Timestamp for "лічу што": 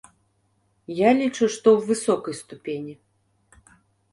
1.19-1.67